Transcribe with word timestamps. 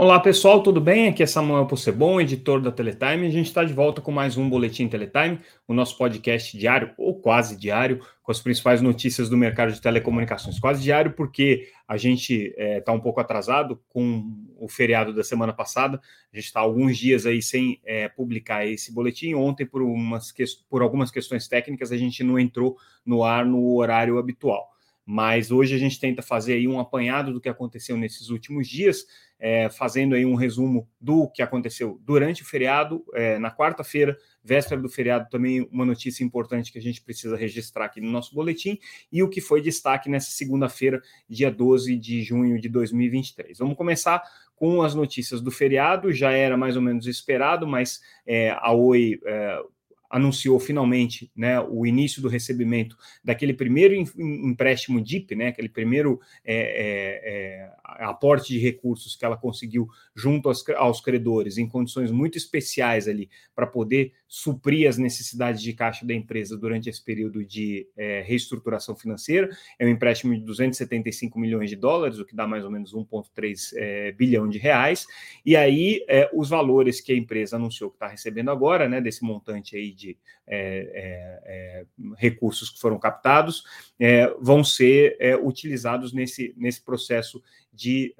Olá 0.00 0.20
pessoal, 0.20 0.62
tudo 0.62 0.80
bem? 0.80 1.08
Aqui 1.08 1.24
é 1.24 1.26
Samuel 1.26 1.66
Possebon, 1.66 2.20
editor 2.20 2.60
da 2.60 2.70
Teletime. 2.70 3.26
A 3.26 3.30
gente 3.30 3.46
está 3.46 3.64
de 3.64 3.72
volta 3.72 4.00
com 4.00 4.12
mais 4.12 4.36
um 4.36 4.48
Boletim 4.48 4.86
Teletime, 4.86 5.40
o 5.66 5.74
nosso 5.74 5.98
podcast 5.98 6.56
diário, 6.56 6.92
ou 6.96 7.20
quase 7.20 7.56
diário, 7.56 7.98
com 8.22 8.30
as 8.30 8.38
principais 8.38 8.80
notícias 8.80 9.28
do 9.28 9.36
mercado 9.36 9.72
de 9.72 9.80
telecomunicações. 9.80 10.60
Quase 10.60 10.80
diário 10.80 11.14
porque 11.14 11.72
a 11.88 11.96
gente 11.96 12.32
está 12.32 12.62
é, 12.62 12.80
tá 12.80 12.92
um 12.92 13.00
pouco 13.00 13.18
atrasado 13.18 13.82
com 13.88 14.24
o 14.56 14.68
feriado 14.68 15.12
da 15.12 15.24
semana 15.24 15.52
passada. 15.52 16.00
A 16.32 16.36
gente 16.36 16.46
está 16.46 16.60
alguns 16.60 16.96
dias 16.96 17.26
aí 17.26 17.42
sem 17.42 17.80
é, 17.84 18.08
publicar 18.08 18.64
esse 18.64 18.94
boletim. 18.94 19.34
Ontem, 19.34 19.66
por, 19.66 19.82
umas, 19.82 20.32
por 20.70 20.80
algumas 20.80 21.10
questões 21.10 21.48
técnicas, 21.48 21.90
a 21.90 21.96
gente 21.96 22.22
não 22.22 22.38
entrou 22.38 22.76
no 23.04 23.24
ar 23.24 23.44
no 23.44 23.74
horário 23.74 24.16
habitual. 24.16 24.77
Mas 25.10 25.50
hoje 25.50 25.74
a 25.74 25.78
gente 25.78 25.98
tenta 25.98 26.20
fazer 26.20 26.52
aí 26.52 26.68
um 26.68 26.78
apanhado 26.78 27.32
do 27.32 27.40
que 27.40 27.48
aconteceu 27.48 27.96
nesses 27.96 28.28
últimos 28.28 28.68
dias 28.68 29.06
é, 29.38 29.68
fazendo 29.70 30.14
aí 30.14 30.26
um 30.26 30.34
resumo 30.34 30.88
do 31.00 31.28
que 31.30 31.42
aconteceu 31.42 32.00
durante 32.04 32.42
o 32.42 32.44
feriado, 32.44 33.04
é, 33.14 33.38
na 33.38 33.50
quarta-feira, 33.50 34.16
véspera 34.42 34.80
do 34.80 34.88
feriado, 34.88 35.28
também 35.30 35.68
uma 35.70 35.84
notícia 35.84 36.24
importante 36.24 36.72
que 36.72 36.78
a 36.78 36.82
gente 36.82 37.00
precisa 37.00 37.36
registrar 37.36 37.84
aqui 37.84 38.00
no 38.00 38.10
nosso 38.10 38.34
boletim, 38.34 38.78
e 39.12 39.22
o 39.22 39.28
que 39.28 39.40
foi 39.40 39.62
destaque 39.62 40.10
nessa 40.10 40.30
segunda-feira, 40.32 41.00
dia 41.28 41.50
12 41.50 41.96
de 41.96 42.22
junho 42.22 42.60
de 42.60 42.68
2023. 42.68 43.58
Vamos 43.58 43.76
começar 43.76 44.22
com 44.56 44.82
as 44.82 44.94
notícias 44.94 45.40
do 45.40 45.52
feriado, 45.52 46.12
já 46.12 46.32
era 46.32 46.56
mais 46.56 46.74
ou 46.74 46.82
menos 46.82 47.06
esperado, 47.06 47.66
mas 47.66 48.00
é, 48.26 48.50
a 48.58 48.72
Oi 48.72 49.20
é, 49.24 49.62
anunciou 50.08 50.58
finalmente 50.58 51.30
né, 51.36 51.60
o 51.60 51.86
início 51.86 52.22
do 52.22 52.28
recebimento 52.28 52.96
daquele 53.22 53.52
primeiro 53.52 53.94
empréstimo 53.94 55.00
DIP, 55.00 55.34
né, 55.34 55.48
aquele 55.48 55.68
primeiro 55.68 56.20
é, 56.44 56.54
é, 56.54 57.64
é, 57.64 57.72
aporte 58.04 58.52
de 58.52 58.58
recursos 58.58 59.14
que 59.16 59.24
ela 59.24 59.36
conseguiu 59.36 59.88
junto 60.14 60.48
aos, 60.48 60.66
aos 60.70 61.00
credores 61.00 61.58
em 61.58 61.68
condições 61.68 62.10
muito 62.10 62.38
especiais 62.38 63.06
ali 63.06 63.28
para 63.54 63.66
poder 63.66 64.12
suprir 64.26 64.88
as 64.88 64.98
necessidades 64.98 65.60
de 65.62 65.72
caixa 65.72 66.06
da 66.06 66.14
empresa 66.14 66.56
durante 66.56 66.88
esse 66.88 67.02
período 67.02 67.44
de 67.44 67.88
é, 67.96 68.22
reestruturação 68.22 68.94
financeira. 68.94 69.48
É 69.78 69.86
um 69.86 69.88
empréstimo 69.88 70.34
de 70.34 70.40
275 70.40 71.38
milhões 71.38 71.70
de 71.70 71.76
dólares, 71.76 72.18
o 72.18 72.24
que 72.24 72.36
dá 72.36 72.46
mais 72.46 72.64
ou 72.64 72.70
menos 72.70 72.94
1,3 72.94 73.72
é, 73.76 74.12
bilhão 74.12 74.48
de 74.48 74.58
reais. 74.58 75.06
E 75.44 75.56
aí 75.56 76.04
é, 76.08 76.30
os 76.32 76.48
valores 76.48 77.00
que 77.00 77.12
a 77.12 77.16
empresa 77.16 77.56
anunciou 77.56 77.90
que 77.90 77.96
está 77.96 78.08
recebendo 78.08 78.50
agora, 78.50 78.88
né, 78.88 79.00
desse 79.00 79.24
montante 79.24 79.76
aí 79.76 79.92
de 79.98 80.16
é, 80.46 80.56
é, 80.94 81.82
é, 81.82 81.86
recursos 82.16 82.70
que 82.70 82.80
foram 82.80 82.98
captados 82.98 83.64
é, 83.98 84.32
vão 84.40 84.64
ser 84.64 85.18
utilizados 85.42 86.12
nesse, 86.12 86.54
nesse 86.56 86.82
processo 86.82 87.42
de 87.78 88.14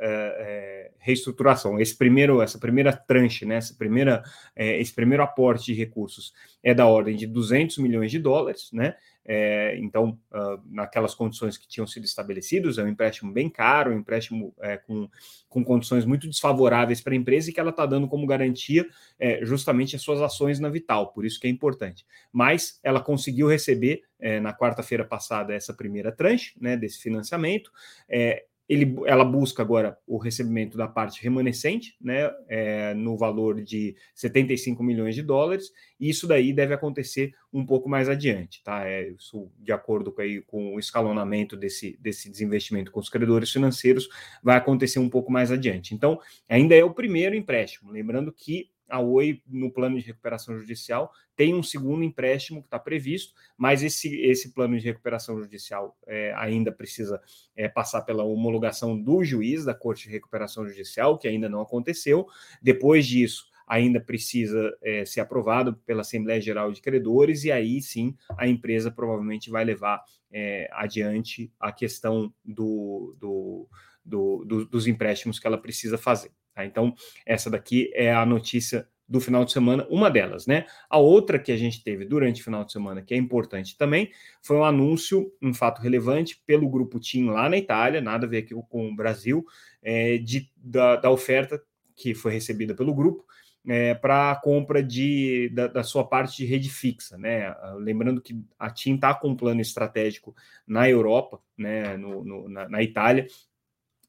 reestruturação. 0.98 1.80
Esse 1.80 1.96
primeiro, 1.96 2.40
essa 2.40 2.58
primeira 2.58 2.92
tranche, 2.92 3.44
né, 3.44 3.56
essa 3.56 3.74
primeira, 3.74 4.22
esse 4.56 4.94
primeiro 4.94 5.22
aporte 5.22 5.66
de 5.66 5.74
recursos 5.74 6.32
é 6.62 6.72
da 6.72 6.86
ordem 6.86 7.16
de 7.16 7.26
200 7.26 7.78
milhões 7.78 8.10
de 8.10 8.18
dólares, 8.18 8.70
né? 8.72 8.94
É, 9.30 9.76
então, 9.76 10.18
uh, 10.32 10.58
naquelas 10.70 11.14
condições 11.14 11.58
que 11.58 11.68
tinham 11.68 11.86
sido 11.86 12.04
estabelecidas, 12.04 12.78
é 12.78 12.82
um 12.82 12.88
empréstimo 12.88 13.30
bem 13.30 13.50
caro, 13.50 13.90
um 13.90 13.98
empréstimo 13.98 14.54
é, 14.58 14.78
com, 14.78 15.06
com 15.50 15.62
condições 15.62 16.06
muito 16.06 16.26
desfavoráveis 16.26 17.02
para 17.02 17.12
a 17.12 17.16
empresa 17.16 17.50
e 17.50 17.52
que 17.52 17.60
ela 17.60 17.68
está 17.68 17.84
dando 17.84 18.08
como 18.08 18.26
garantia 18.26 18.88
é, 19.18 19.44
justamente 19.44 19.94
as 19.94 20.00
suas 20.00 20.22
ações 20.22 20.58
na 20.58 20.70
Vital, 20.70 21.12
por 21.12 21.26
isso 21.26 21.38
que 21.38 21.46
é 21.46 21.50
importante. 21.50 22.06
Mas 22.32 22.80
ela 22.82 23.02
conseguiu 23.02 23.46
receber 23.46 24.00
é, 24.18 24.40
na 24.40 24.56
quarta-feira 24.56 25.04
passada 25.04 25.52
essa 25.52 25.74
primeira 25.74 26.10
tranche 26.10 26.54
né, 26.58 26.74
desse 26.74 26.98
financiamento. 26.98 27.70
É, 28.08 28.46
ele, 28.68 28.96
ela 29.06 29.24
busca 29.24 29.62
agora 29.62 29.98
o 30.06 30.18
recebimento 30.18 30.76
da 30.76 30.86
parte 30.86 31.22
remanescente, 31.22 31.96
né, 32.00 32.30
é, 32.48 32.92
no 32.92 33.16
valor 33.16 33.62
de 33.62 33.96
75 34.14 34.82
milhões 34.82 35.14
de 35.14 35.22
dólares, 35.22 35.72
e 35.98 36.10
isso 36.10 36.26
daí 36.26 36.52
deve 36.52 36.74
acontecer 36.74 37.32
um 37.52 37.64
pouco 37.64 37.88
mais 37.88 38.08
adiante, 38.08 38.62
tá? 38.62 38.86
É, 38.86 39.08
isso, 39.08 39.50
de 39.58 39.72
acordo 39.72 40.12
com, 40.12 40.20
aí, 40.20 40.42
com 40.42 40.74
o 40.74 40.78
escalonamento 40.78 41.56
desse, 41.56 41.98
desse 41.98 42.30
desinvestimento 42.30 42.92
com 42.92 43.00
os 43.00 43.08
credores 43.08 43.50
financeiros, 43.50 44.08
vai 44.42 44.56
acontecer 44.56 44.98
um 44.98 45.08
pouco 45.08 45.32
mais 45.32 45.50
adiante. 45.50 45.94
Então, 45.94 46.20
ainda 46.48 46.74
é 46.74 46.84
o 46.84 46.92
primeiro 46.92 47.34
empréstimo, 47.34 47.90
lembrando 47.90 48.30
que 48.30 48.70
a 48.88 49.00
Oi, 49.00 49.42
no 49.46 49.70
plano 49.70 49.98
de 49.98 50.06
recuperação 50.06 50.58
judicial, 50.58 51.12
tem 51.36 51.54
um 51.54 51.62
segundo 51.62 52.02
empréstimo 52.02 52.60
que 52.60 52.66
está 52.66 52.78
previsto, 52.78 53.34
mas 53.56 53.82
esse, 53.82 54.16
esse 54.22 54.52
plano 54.52 54.78
de 54.78 54.84
recuperação 54.84 55.38
judicial 55.40 55.96
é, 56.06 56.32
ainda 56.36 56.72
precisa 56.72 57.20
é, 57.54 57.68
passar 57.68 58.02
pela 58.02 58.24
homologação 58.24 59.00
do 59.00 59.22
juiz 59.22 59.64
da 59.64 59.74
Corte 59.74 60.04
de 60.04 60.12
Recuperação 60.12 60.66
Judicial, 60.66 61.18
que 61.18 61.28
ainda 61.28 61.48
não 61.48 61.60
aconteceu. 61.60 62.26
Depois 62.62 63.06
disso, 63.06 63.46
ainda 63.68 64.00
precisa 64.00 64.74
é, 64.82 65.04
ser 65.04 65.20
aprovado 65.20 65.76
pela 65.84 66.00
Assembleia 66.00 66.40
Geral 66.40 66.72
de 66.72 66.80
Credores, 66.80 67.44
e 67.44 67.52
aí 67.52 67.82
sim 67.82 68.16
a 68.36 68.48
empresa 68.48 68.90
provavelmente 68.90 69.50
vai 69.50 69.64
levar 69.64 70.02
é, 70.32 70.68
adiante 70.72 71.52
a 71.60 71.70
questão 71.70 72.32
do, 72.44 73.14
do, 73.18 73.68
do, 74.04 74.44
do, 74.44 74.64
dos 74.64 74.86
empréstimos 74.86 75.38
que 75.38 75.46
ela 75.46 75.58
precisa 75.58 75.98
fazer. 75.98 76.32
Tá? 76.58 76.66
Então, 76.66 76.92
essa 77.24 77.48
daqui 77.48 77.90
é 77.94 78.12
a 78.12 78.26
notícia 78.26 78.88
do 79.08 79.20
final 79.20 79.44
de 79.44 79.52
semana, 79.52 79.86
uma 79.88 80.10
delas, 80.10 80.46
né? 80.46 80.66
A 80.90 80.98
outra 80.98 81.38
que 81.38 81.50
a 81.52 81.56
gente 81.56 81.82
teve 81.82 82.04
durante 82.04 82.42
o 82.42 82.44
final 82.44 82.64
de 82.64 82.72
semana, 82.72 83.00
que 83.00 83.14
é 83.14 83.16
importante 83.16 83.78
também, 83.78 84.10
foi 84.42 84.56
um 84.56 84.64
anúncio, 84.64 85.32
um 85.40 85.54
fato 85.54 85.80
relevante, 85.80 86.42
pelo 86.44 86.68
grupo 86.68 87.00
TIM 87.00 87.30
lá 87.30 87.48
na 87.48 87.56
Itália, 87.56 88.02
nada 88.02 88.26
a 88.26 88.28
ver 88.28 88.38
aqui 88.38 88.54
com 88.68 88.90
o 88.90 88.94
Brasil, 88.94 89.46
é, 89.82 90.18
de, 90.18 90.50
da, 90.56 90.96
da 90.96 91.10
oferta 91.10 91.62
que 91.96 92.12
foi 92.14 92.32
recebida 92.32 92.74
pelo 92.74 92.94
grupo 92.94 93.24
é, 93.66 93.94
para 93.94 94.32
a 94.32 94.36
compra 94.36 94.82
de, 94.82 95.48
da, 95.54 95.68
da, 95.68 95.82
sua 95.82 96.04
parte 96.04 96.36
de 96.38 96.46
rede 96.46 96.68
fixa. 96.68 97.16
Né? 97.16 97.54
Lembrando 97.78 98.20
que 98.20 98.38
a 98.58 98.68
TIM 98.68 98.96
está 98.96 99.14
com 99.14 99.28
um 99.28 99.36
plano 99.36 99.60
estratégico 99.60 100.34
na 100.66 100.88
Europa, 100.88 101.40
né? 101.56 101.96
no, 101.96 102.24
no 102.24 102.48
na, 102.48 102.68
na 102.68 102.82
Itália, 102.82 103.26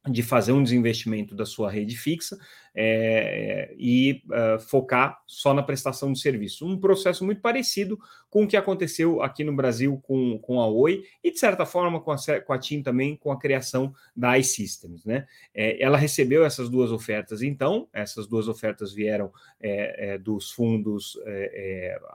de 0.07 0.23
fazer 0.23 0.53
um 0.53 0.63
desinvestimento 0.63 1.35
da 1.35 1.45
sua 1.45 1.69
rede 1.69 1.97
fixa 1.97 2.37
é, 2.73 3.73
e 3.77 4.23
uh, 4.27 4.59
focar 4.59 5.21
só 5.27 5.53
na 5.53 5.61
prestação 5.61 6.13
de 6.13 6.19
serviço. 6.19 6.65
Um 6.65 6.79
processo 6.79 7.25
muito 7.25 7.41
parecido 7.41 7.99
com 8.29 8.43
o 8.43 8.47
que 8.47 8.55
aconteceu 8.55 9.21
aqui 9.21 9.43
no 9.43 9.55
Brasil 9.55 9.99
com, 10.03 10.37
com 10.39 10.61
a 10.61 10.67
Oi 10.67 11.03
e, 11.23 11.31
de 11.31 11.39
certa 11.39 11.65
forma, 11.65 11.99
com 11.99 12.11
a, 12.11 12.17
com 12.45 12.53
a 12.53 12.59
TIM 12.59 12.81
também, 12.81 13.17
com 13.17 13.31
a 13.31 13.39
criação 13.39 13.93
da 14.15 14.37
iSystems. 14.37 15.03
Né? 15.03 15.27
É, 15.53 15.83
ela 15.83 15.97
recebeu 15.97 16.45
essas 16.45 16.69
duas 16.69 16.91
ofertas, 16.91 17.41
então, 17.41 17.87
essas 17.91 18.27
duas 18.27 18.47
ofertas 18.47 18.93
vieram 18.93 19.31
é, 19.59 20.17
dos 20.17 20.51
fundos, 20.51 21.17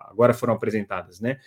agora 0.08 0.32
foram 0.32 0.54
apresentadas, 0.54 1.20
né? 1.20 1.38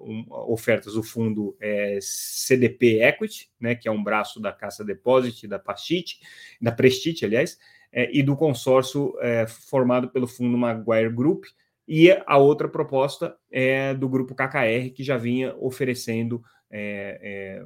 Um, 0.00 0.24
ofertas 0.30 0.94
do 0.94 1.02
fundo 1.02 1.56
CDP 2.00 3.02
Equity, 3.02 3.50
né, 3.60 3.74
que 3.74 3.86
é 3.86 3.90
um 3.90 4.02
braço 4.02 4.40
da 4.40 4.50
Cassa 4.50 4.82
Deposit, 4.82 5.46
da 5.46 5.58
Pastite, 5.58 6.20
da 6.60 6.72
Prestige, 6.72 7.26
aliás, 7.26 7.58
é, 7.92 8.08
e 8.10 8.22
do 8.22 8.34
consórcio 8.34 9.14
é, 9.20 9.46
formado 9.46 10.08
pelo 10.08 10.26
fundo 10.26 10.56
Maguire 10.56 11.10
Group, 11.10 11.44
e 11.86 12.10
a 12.10 12.38
outra 12.38 12.68
proposta 12.68 13.36
é 13.50 13.92
do 13.92 14.08
grupo 14.08 14.34
KKR, 14.34 14.90
que 14.94 15.02
já 15.02 15.18
vinha 15.18 15.54
oferecendo, 15.58 16.42
é, 16.70 17.60
é 17.60 17.64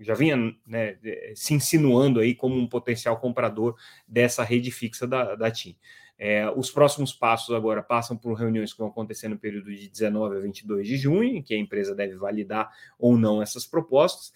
já 0.00 0.14
vinha 0.14 0.36
né, 0.64 0.96
se 1.34 1.54
insinuando 1.54 2.20
aí 2.20 2.32
como 2.32 2.54
um 2.54 2.68
potencial 2.68 3.18
comprador 3.18 3.74
dessa 4.06 4.44
rede 4.44 4.70
fixa 4.70 5.08
da, 5.08 5.34
da 5.34 5.50
TIM. 5.50 5.76
É, 6.18 6.50
os 6.50 6.70
próximos 6.70 7.12
passos 7.12 7.54
agora 7.54 7.82
passam 7.82 8.16
por 8.16 8.34
reuniões 8.34 8.72
que 8.72 8.78
vão 8.78 8.88
acontecer 8.88 9.28
no 9.28 9.38
período 9.38 9.72
de 9.72 9.88
19 9.88 10.36
a 10.36 10.40
22 10.40 10.86
de 10.86 10.96
junho, 10.96 11.36
em 11.36 11.42
que 11.42 11.54
a 11.54 11.58
empresa 11.58 11.94
deve 11.94 12.16
validar 12.16 12.70
ou 12.98 13.16
não 13.16 13.40
essas 13.40 13.64
propostas. 13.64 14.32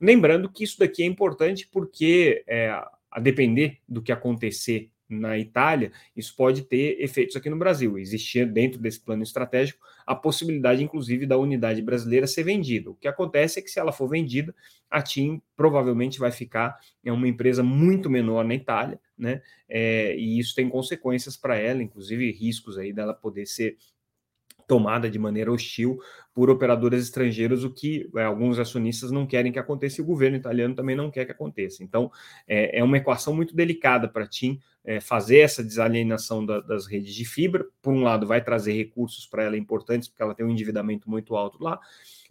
Lembrando 0.00 0.50
que 0.50 0.64
isso 0.64 0.78
daqui 0.78 1.02
é 1.02 1.06
importante 1.06 1.68
porque 1.70 2.42
é, 2.46 2.70
a 3.10 3.20
depender 3.20 3.78
do 3.88 4.02
que 4.02 4.12
acontecer 4.12 4.90
na 5.08 5.38
Itália, 5.38 5.92
isso 6.16 6.34
pode 6.34 6.62
ter 6.62 7.00
efeitos 7.00 7.36
aqui 7.36 7.48
no 7.48 7.58
Brasil. 7.58 7.98
Existia 7.98 8.44
dentro 8.44 8.80
desse 8.80 9.00
plano 9.00 9.22
estratégico 9.22 9.84
a 10.06 10.14
possibilidade, 10.14 10.82
inclusive, 10.82 11.26
da 11.26 11.36
unidade 11.36 11.82
brasileira 11.82 12.26
ser 12.26 12.44
vendida. 12.44 12.90
O 12.90 12.94
que 12.94 13.08
acontece 13.08 13.58
é 13.58 13.62
que, 13.62 13.70
se 13.70 13.78
ela 13.78 13.92
for 13.92 14.08
vendida, 14.08 14.54
a 14.90 15.02
TIM 15.02 15.40
provavelmente 15.56 16.18
vai 16.18 16.30
ficar 16.30 16.78
em 17.04 17.10
uma 17.10 17.26
empresa 17.26 17.62
muito 17.62 18.08
menor 18.08 18.44
na 18.44 18.54
Itália, 18.54 19.00
né? 19.18 19.42
É, 19.68 20.16
e 20.16 20.38
isso 20.38 20.54
tem 20.54 20.68
consequências 20.68 21.36
para 21.36 21.56
ela, 21.56 21.82
inclusive 21.82 22.30
riscos 22.32 22.78
aí 22.78 22.92
dela 22.92 23.14
poder 23.14 23.46
ser 23.46 23.76
tomada 24.66 25.08
de 25.08 25.18
maneira 25.18 25.52
hostil 25.52 25.98
por 26.34 26.50
operadores 26.50 27.02
estrangeiros, 27.04 27.64
o 27.64 27.70
que 27.70 28.10
é, 28.16 28.24
alguns 28.24 28.58
acionistas 28.58 29.10
não 29.10 29.26
querem 29.26 29.52
que 29.52 29.58
aconteça 29.58 30.00
e 30.00 30.04
o 30.04 30.06
governo 30.06 30.36
italiano 30.36 30.74
também 30.74 30.96
não 30.96 31.10
quer 31.10 31.24
que 31.24 31.32
aconteça. 31.32 31.82
Então, 31.82 32.10
é, 32.46 32.78
é 32.78 32.84
uma 32.84 32.98
equação 32.98 33.34
muito 33.34 33.54
delicada 33.54 34.08
para 34.08 34.26
TIM 34.26 34.60
é, 34.84 35.00
fazer 35.00 35.38
essa 35.38 35.64
desalienação 35.64 36.44
da, 36.44 36.60
das 36.60 36.86
redes 36.86 37.14
de 37.14 37.24
fibra. 37.24 37.64
Por 37.80 37.92
um 37.92 38.02
lado, 38.02 38.26
vai 38.26 38.42
trazer 38.42 38.72
recursos 38.72 39.26
para 39.26 39.44
ela 39.44 39.56
importantes, 39.56 40.08
porque 40.08 40.22
ela 40.22 40.34
tem 40.34 40.44
um 40.44 40.50
endividamento 40.50 41.08
muito 41.08 41.36
alto 41.36 41.62
lá. 41.62 41.80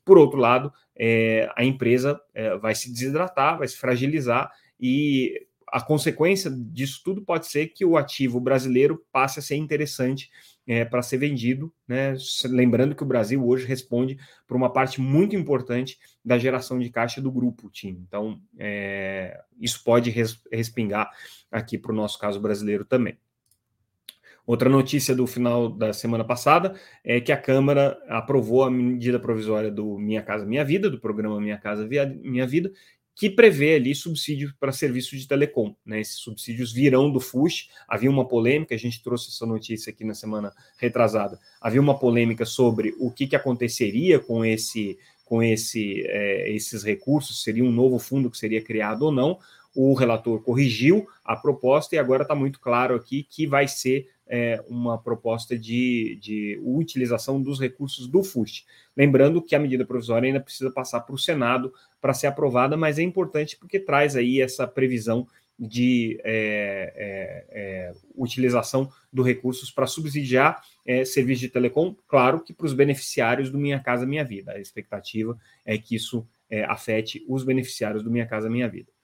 Por 0.03 0.17
outro 0.17 0.39
lado, 0.39 0.71
é, 0.95 1.49
a 1.55 1.63
empresa 1.63 2.21
é, 2.33 2.55
vai 2.57 2.75
se 2.75 2.91
desidratar, 2.91 3.57
vai 3.57 3.67
se 3.67 3.77
fragilizar 3.77 4.51
e 4.79 5.47
a 5.67 5.81
consequência 5.81 6.51
disso 6.51 7.01
tudo 7.03 7.21
pode 7.21 7.47
ser 7.47 7.67
que 7.67 7.83
o 7.83 7.97
ativo 7.97 8.39
brasileiro 8.39 9.03
passe 9.11 9.39
a 9.39 9.41
ser 9.41 9.55
interessante 9.55 10.29
é, 10.67 10.83
para 10.83 11.01
ser 11.01 11.17
vendido, 11.17 11.73
né? 11.87 12.15
Lembrando 12.45 12.95
que 12.95 13.03
o 13.03 13.05
Brasil 13.05 13.45
hoje 13.45 13.65
responde 13.65 14.17
por 14.47 14.57
uma 14.57 14.71
parte 14.71 14.99
muito 14.99 15.35
importante 15.35 15.99
da 16.23 16.37
geração 16.37 16.79
de 16.79 16.89
caixa 16.89 17.21
do 17.21 17.31
grupo 17.31 17.69
TIM. 17.69 18.03
Então, 18.07 18.41
é, 18.57 19.39
isso 19.59 19.83
pode 19.83 20.09
res, 20.09 20.41
respingar 20.51 21.11
aqui 21.51 21.77
para 21.77 21.91
o 21.91 21.95
nosso 21.95 22.17
caso 22.19 22.39
brasileiro 22.39 22.83
também. 22.83 23.17
Outra 24.45 24.69
notícia 24.69 25.15
do 25.15 25.25
final 25.25 25.69
da 25.69 25.91
semana 25.91 26.23
passada 26.23 26.75
é 27.03 27.19
que 27.19 27.31
a 27.31 27.37
Câmara 27.37 27.97
aprovou 28.07 28.63
a 28.63 28.69
medida 28.69 29.19
provisória 29.19 29.71
do 29.71 29.97
Minha 29.97 30.21
Casa 30.21 30.45
Minha 30.45 30.63
Vida, 30.63 30.87
do 30.87 30.99
programa 30.99 31.41
Minha 31.41 31.57
Casa 31.57 31.87
Minha 32.21 32.45
Vida, 32.45 32.71
que 33.15 33.29
prevê 33.29 33.75
ali 33.75 33.95
subsídio 33.95 34.53
para 34.59 34.73
serviços 34.73 35.19
de 35.19 35.27
telecom. 35.27 35.73
Né? 35.85 36.01
Esses 36.01 36.17
subsídios 36.17 36.73
virão 36.73 37.09
do 37.09 37.21
FUSH. 37.21 37.69
Havia 37.87 38.09
uma 38.09 38.27
polêmica, 38.27 38.75
a 38.75 38.77
gente 38.77 39.01
trouxe 39.01 39.29
essa 39.29 39.45
notícia 39.45 39.89
aqui 39.89 40.03
na 40.03 40.13
semana 40.13 40.53
retrasada. 40.77 41.39
Havia 41.61 41.79
uma 41.79 41.97
polêmica 41.97 42.45
sobre 42.45 42.93
o 42.99 43.09
que, 43.09 43.25
que 43.25 43.35
aconteceria 43.35 44.19
com 44.19 44.43
esse 44.43 44.97
com 45.23 45.41
esse, 45.41 46.03
é, 46.05 46.51
esses 46.51 46.83
recursos, 46.83 47.41
seria 47.41 47.63
um 47.63 47.71
novo 47.71 47.97
fundo 47.97 48.29
que 48.29 48.37
seria 48.37 48.61
criado 48.61 49.01
ou 49.01 49.11
não. 49.11 49.39
O 49.75 49.95
relator 49.95 50.39
corrigiu 50.41 51.07
a 51.23 51.35
proposta 51.35 51.95
e 51.95 51.97
agora 51.97 52.21
está 52.21 52.35
muito 52.35 52.59
claro 52.59 52.93
aqui 52.95 53.23
que 53.23 53.47
vai 53.47 53.67
ser 53.67 54.07
é, 54.27 54.63
uma 54.67 54.97
proposta 54.97 55.57
de, 55.57 56.17
de 56.21 56.59
utilização 56.63 57.41
dos 57.41 57.59
recursos 57.59 58.07
do 58.07 58.23
FUST. 58.23 58.65
Lembrando 58.95 59.41
que 59.41 59.55
a 59.55 59.59
medida 59.59 59.85
provisória 59.85 60.27
ainda 60.27 60.39
precisa 60.39 60.71
passar 60.71 61.01
para 61.01 61.15
o 61.15 61.19
Senado 61.19 61.73
para 62.01 62.13
ser 62.13 62.27
aprovada, 62.27 62.75
mas 62.75 62.99
é 62.99 63.03
importante 63.03 63.57
porque 63.57 63.79
traz 63.79 64.15
aí 64.15 64.41
essa 64.41 64.67
previsão 64.67 65.27
de 65.57 66.19
é, 66.23 66.93
é, 66.95 67.45
é 67.49 67.93
utilização 68.13 68.91
dos 69.11 69.25
recursos 69.25 69.71
para 69.71 69.87
subsidiar 69.87 70.61
é, 70.85 71.05
serviços 71.05 71.41
de 71.41 71.49
telecom, 71.49 71.95
claro 72.07 72.41
que 72.41 72.53
para 72.53 72.65
os 72.65 72.73
beneficiários 72.73 73.49
do 73.49 73.57
Minha 73.57 73.79
Casa 73.79 74.05
Minha 74.05 74.23
Vida. 74.23 74.51
A 74.51 74.59
expectativa 74.59 75.37
é 75.65 75.77
que 75.77 75.95
isso 75.95 76.27
é, 76.49 76.63
afete 76.65 77.23
os 77.27 77.43
beneficiários 77.43 78.03
do 78.03 78.11
Minha 78.11 78.25
Casa 78.25 78.49
Minha 78.49 78.67
Vida. 78.67 78.94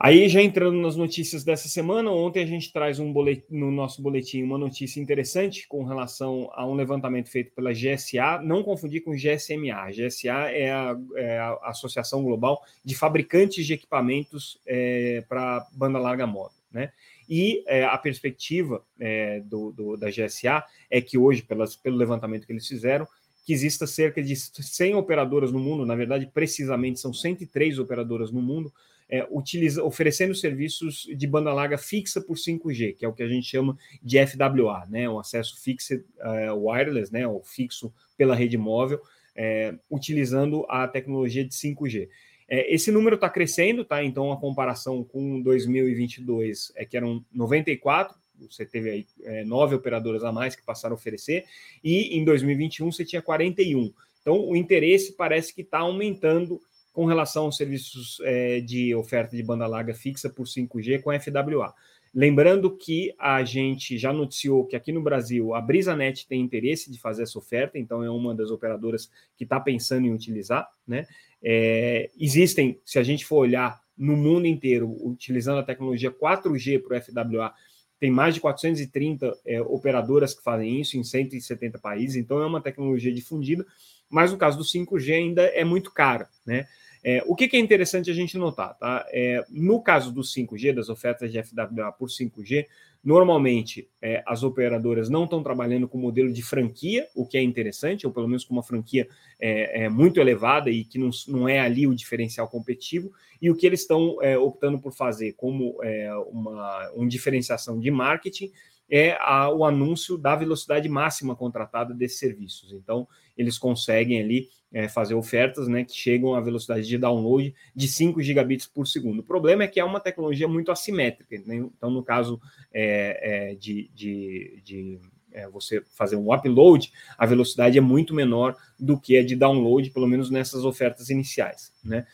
Aí, 0.00 0.28
já 0.28 0.40
entrando 0.40 0.76
nas 0.78 0.94
notícias 0.94 1.42
dessa 1.42 1.68
semana, 1.68 2.08
ontem 2.12 2.44
a 2.44 2.46
gente 2.46 2.72
traz 2.72 3.00
um 3.00 3.12
boletim, 3.12 3.44
no 3.50 3.68
nosso 3.72 4.00
boletim 4.00 4.44
uma 4.44 4.56
notícia 4.56 5.00
interessante 5.00 5.66
com 5.66 5.82
relação 5.82 6.48
a 6.52 6.64
um 6.64 6.74
levantamento 6.74 7.28
feito 7.28 7.50
pela 7.52 7.72
GSA, 7.72 8.40
não 8.44 8.62
confundir 8.62 9.02
com 9.02 9.10
GSMA. 9.10 9.90
GSA 9.90 10.52
é 10.52 10.70
a, 10.70 10.96
é 11.16 11.38
a 11.40 11.58
Associação 11.64 12.22
Global 12.22 12.62
de 12.84 12.94
Fabricantes 12.94 13.66
de 13.66 13.72
Equipamentos 13.72 14.60
é, 14.64 15.24
para 15.28 15.66
banda 15.72 15.98
larga 15.98 16.28
móvel. 16.28 16.56
Né? 16.70 16.92
E 17.28 17.64
é, 17.66 17.84
a 17.84 17.98
perspectiva 17.98 18.84
é, 19.00 19.40
do, 19.40 19.72
do, 19.72 19.96
da 19.96 20.10
GSA 20.10 20.64
é 20.88 21.00
que 21.00 21.18
hoje, 21.18 21.42
pelas, 21.42 21.74
pelo 21.74 21.96
levantamento 21.96 22.46
que 22.46 22.52
eles 22.52 22.68
fizeram, 22.68 23.08
que 23.44 23.52
exista 23.52 23.84
cerca 23.84 24.22
de 24.22 24.36
100 24.36 24.94
operadoras 24.94 25.50
no 25.50 25.58
mundo, 25.58 25.84
na 25.84 25.96
verdade, 25.96 26.30
precisamente 26.32 27.00
são 27.00 27.12
103 27.12 27.80
operadoras 27.80 28.30
no 28.30 28.40
mundo, 28.40 28.72
é, 29.08 29.26
utiliza, 29.30 29.82
oferecendo 29.82 30.34
serviços 30.34 31.06
de 31.16 31.26
banda 31.26 31.52
larga 31.52 31.78
fixa 31.78 32.20
por 32.20 32.36
5G, 32.36 32.96
que 32.96 33.04
é 33.04 33.08
o 33.08 33.12
que 33.12 33.22
a 33.22 33.28
gente 33.28 33.48
chama 33.48 33.76
de 34.02 34.24
FWA, 34.26 34.86
né, 34.88 35.08
o 35.08 35.18
acesso 35.18 35.60
fixed 35.62 36.04
uh, 36.20 36.54
wireless, 36.54 37.12
né, 37.12 37.26
o 37.26 37.40
fixo 37.42 37.92
pela 38.16 38.34
rede 38.34 38.58
móvel, 38.58 39.00
é, 39.34 39.74
utilizando 39.88 40.66
a 40.68 40.86
tecnologia 40.88 41.44
de 41.44 41.54
5G. 41.54 42.08
É, 42.48 42.74
esse 42.74 42.90
número 42.90 43.14
está 43.14 43.30
crescendo, 43.30 43.84
tá? 43.84 44.02
Então, 44.02 44.32
a 44.32 44.40
comparação 44.40 45.04
com 45.04 45.40
2022 45.40 46.72
é 46.74 46.84
que 46.84 46.96
eram 46.96 47.24
94, 47.32 48.16
você 48.50 48.64
teve 48.64 48.90
aí 48.90 49.06
é, 49.22 49.44
nove 49.44 49.74
operadoras 49.74 50.24
a 50.24 50.32
mais 50.32 50.56
que 50.56 50.64
passaram 50.64 50.94
a 50.94 50.98
oferecer, 50.98 51.44
e 51.84 52.18
em 52.18 52.24
2021 52.24 52.90
você 52.90 53.04
tinha 53.04 53.22
41. 53.22 53.92
Então, 54.20 54.48
o 54.48 54.56
interesse 54.56 55.12
parece 55.12 55.54
que 55.54 55.62
está 55.62 55.78
aumentando 55.78 56.60
com 56.98 57.04
relação 57.04 57.44
aos 57.44 57.56
serviços 57.56 58.18
é, 58.24 58.60
de 58.60 58.92
oferta 58.92 59.36
de 59.36 59.42
banda 59.44 59.68
larga 59.68 59.94
fixa 59.94 60.28
por 60.28 60.48
5G 60.48 61.00
com 61.00 61.12
FWA. 61.12 61.72
Lembrando 62.12 62.76
que 62.76 63.14
a 63.16 63.44
gente 63.44 63.96
já 63.96 64.12
noticiou 64.12 64.66
que 64.66 64.74
aqui 64.74 64.90
no 64.90 65.00
Brasil 65.00 65.54
a 65.54 65.60
BrisaNet 65.60 66.26
tem 66.26 66.40
interesse 66.40 66.90
de 66.90 66.98
fazer 66.98 67.22
essa 67.22 67.38
oferta, 67.38 67.78
então 67.78 68.02
é 68.02 68.10
uma 68.10 68.34
das 68.34 68.50
operadoras 68.50 69.08
que 69.36 69.44
está 69.44 69.60
pensando 69.60 70.08
em 70.08 70.12
utilizar. 70.12 70.68
Né? 70.84 71.06
É, 71.40 72.10
existem, 72.18 72.80
se 72.84 72.98
a 72.98 73.04
gente 73.04 73.24
for 73.24 73.36
olhar 73.36 73.80
no 73.96 74.16
mundo 74.16 74.48
inteiro, 74.48 74.92
utilizando 75.00 75.60
a 75.60 75.62
tecnologia 75.62 76.10
4G 76.10 76.82
para 76.82 76.98
o 76.98 77.00
FWA, 77.00 77.54
tem 78.00 78.10
mais 78.10 78.34
de 78.34 78.40
430 78.40 79.38
é, 79.46 79.60
operadoras 79.62 80.34
que 80.34 80.42
fazem 80.42 80.80
isso 80.80 80.96
em 80.96 81.04
170 81.04 81.78
países, 81.78 82.16
então 82.16 82.42
é 82.42 82.46
uma 82.46 82.60
tecnologia 82.60 83.12
difundida, 83.14 83.64
mas 84.10 84.32
no 84.32 84.38
caso 84.38 84.58
do 84.58 84.64
5G 84.64 85.14
ainda 85.14 85.42
é 85.42 85.64
muito 85.64 85.92
cara, 85.92 86.28
né? 86.44 86.66
É, 87.02 87.22
o 87.26 87.34
que, 87.34 87.48
que, 87.48 87.56
é 87.56 87.60
interessante 87.60 88.10
a 88.10 88.14
gente 88.14 88.36
notar, 88.36 88.76
tá? 88.76 89.06
É, 89.10 89.44
no 89.50 89.80
caso 89.80 90.12
do 90.12 90.22
5G, 90.22 90.74
das 90.74 90.88
ofertas 90.88 91.30
de 91.30 91.42
FWA 91.42 91.92
por 91.92 92.08
5G, 92.08 92.66
normalmente 93.02 93.88
é, 94.02 94.22
as 94.26 94.42
operadoras 94.42 95.08
não 95.08 95.24
estão 95.24 95.42
trabalhando 95.42 95.88
com 95.88 95.98
modelo 95.98 96.32
de 96.32 96.42
franquia, 96.42 97.06
o 97.14 97.26
que 97.26 97.38
é 97.38 97.42
interessante, 97.42 98.06
ou 98.06 98.12
pelo 98.12 98.26
menos 98.26 98.44
com 98.44 98.52
uma 98.52 98.62
franquia 98.62 99.08
é, 99.40 99.84
é, 99.84 99.88
muito 99.88 100.20
elevada 100.20 100.70
e 100.70 100.84
que 100.84 100.98
não, 100.98 101.10
não 101.28 101.48
é 101.48 101.60
ali 101.60 101.86
o 101.86 101.94
diferencial 101.94 102.48
competitivo, 102.48 103.12
e 103.40 103.50
o 103.50 103.54
que 103.54 103.66
eles 103.66 103.82
estão 103.82 104.20
é, 104.20 104.36
optando 104.36 104.80
por 104.80 104.92
fazer 104.92 105.32
como 105.34 105.78
é, 105.82 106.12
uma, 106.30 106.90
uma 106.90 107.08
diferenciação 107.08 107.78
de 107.78 107.90
marketing 107.90 108.50
é 108.90 109.16
a, 109.20 109.50
o 109.50 109.64
anúncio 109.64 110.16
da 110.16 110.34
velocidade 110.34 110.88
máxima 110.88 111.36
contratada 111.36 111.92
desses 111.92 112.18
serviços. 112.18 112.72
Então, 112.72 113.06
eles 113.36 113.58
conseguem 113.58 114.20
ali 114.20 114.48
é, 114.72 114.88
fazer 114.88 115.14
ofertas 115.14 115.68
né, 115.68 115.84
que 115.84 115.94
chegam 115.94 116.34
à 116.34 116.40
velocidade 116.40 116.86
de 116.86 116.98
download 116.98 117.54
de 117.74 117.88
5 117.88 118.22
gigabits 118.22 118.66
por 118.66 118.86
segundo. 118.86 119.20
O 119.20 119.24
problema 119.24 119.64
é 119.64 119.68
que 119.68 119.80
é 119.80 119.84
uma 119.84 120.00
tecnologia 120.00 120.48
muito 120.48 120.70
assimétrica. 120.70 121.36
Né? 121.46 121.56
Então, 121.56 121.90
no 121.90 122.02
caso 122.02 122.40
é, 122.72 123.50
é, 123.50 123.54
de, 123.54 123.90
de, 123.94 124.62
de 124.64 125.00
é, 125.32 125.48
você 125.48 125.82
fazer 125.94 126.16
um 126.16 126.32
upload, 126.32 126.92
a 127.16 127.26
velocidade 127.26 127.78
é 127.78 127.80
muito 127.80 128.14
menor 128.14 128.56
do 128.78 128.98
que 128.98 129.16
a 129.16 129.24
de 129.24 129.36
download, 129.36 129.90
pelo 129.90 130.06
menos 130.06 130.30
nessas 130.30 130.64
ofertas 130.64 131.08
iniciais. 131.10 131.72
Né? 131.82 132.06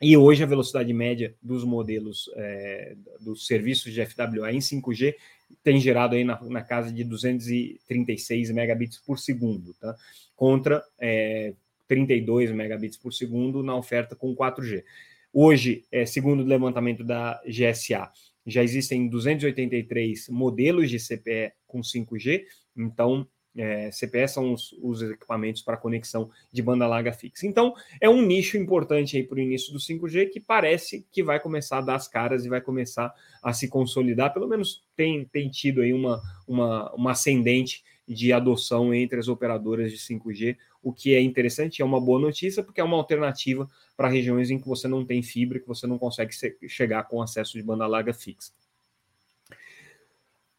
E 0.00 0.16
hoje 0.16 0.44
a 0.44 0.46
velocidade 0.46 0.92
média 0.92 1.34
dos 1.42 1.64
modelos 1.64 2.30
é, 2.36 2.96
dos 3.20 3.46
serviços 3.46 3.92
de 3.92 4.04
FWA 4.06 4.52
em 4.52 4.58
5G 4.58 5.14
tem 5.62 5.80
gerado 5.80 6.14
aí 6.14 6.22
na, 6.22 6.40
na, 6.44 6.62
casa 6.62 6.92
de 6.92 7.02
236 7.02 8.50
megabits 8.52 8.98
por 8.98 9.18
segundo, 9.18 9.74
tá? 9.74 9.96
Contra 10.36 10.84
é, 11.00 11.54
32 11.88 12.52
megabits 12.52 12.96
por 12.96 13.12
segundo 13.12 13.62
na 13.62 13.74
oferta 13.74 14.14
com 14.14 14.36
4G. 14.36 14.84
Hoje, 15.32 15.84
é, 15.90 16.06
segundo 16.06 16.42
o 16.42 16.46
levantamento 16.46 17.02
da 17.02 17.40
GSA, 17.44 18.10
já 18.46 18.62
existem 18.62 19.08
283 19.08 20.28
modelos 20.28 20.88
de 20.90 20.98
CPE 20.98 21.52
com 21.66 21.80
5G, 21.80 22.44
então 22.76 23.26
é, 23.56 23.90
CPE 23.90 24.28
são 24.28 24.52
os, 24.52 24.72
os 24.80 25.02
equipamentos 25.02 25.62
para 25.62 25.76
conexão 25.76 26.30
de 26.52 26.62
banda 26.62 26.86
larga 26.86 27.12
fixa. 27.12 27.46
Então, 27.46 27.74
é 28.00 28.08
um 28.08 28.22
nicho 28.22 28.56
importante 28.56 29.16
aí 29.16 29.22
para 29.22 29.36
o 29.36 29.40
início 29.40 29.72
do 29.72 29.78
5G 29.78 30.30
que 30.30 30.40
parece 30.40 31.06
que 31.10 31.22
vai 31.22 31.40
começar 31.40 31.78
a 31.78 31.82
dar 31.82 31.96
as 31.96 32.06
caras 32.06 32.44
e 32.44 32.48
vai 32.48 32.60
começar 32.60 33.12
a 33.42 33.52
se 33.52 33.68
consolidar. 33.68 34.32
Pelo 34.32 34.48
menos 34.48 34.82
tem, 34.94 35.24
tem 35.24 35.48
tido 35.48 35.80
aí 35.80 35.92
uma, 35.92 36.22
uma, 36.46 36.92
uma 36.94 37.10
ascendente 37.12 37.82
de 38.06 38.32
adoção 38.32 38.94
entre 38.94 39.18
as 39.18 39.28
operadoras 39.28 39.92
de 39.92 39.98
5G, 39.98 40.56
o 40.82 40.92
que 40.92 41.14
é 41.14 41.20
interessante, 41.20 41.82
é 41.82 41.84
uma 41.84 42.00
boa 42.00 42.18
notícia, 42.18 42.62
porque 42.62 42.80
é 42.80 42.84
uma 42.84 42.96
alternativa 42.96 43.68
para 43.94 44.08
regiões 44.08 44.50
em 44.50 44.58
que 44.58 44.66
você 44.66 44.88
não 44.88 45.04
tem 45.04 45.22
fibra, 45.22 45.58
que 45.58 45.68
você 45.68 45.86
não 45.86 45.98
consegue 45.98 46.32
chegar 46.66 47.04
com 47.04 47.20
acesso 47.20 47.58
de 47.58 47.62
banda 47.62 47.86
larga 47.86 48.14
fixa. 48.14 48.52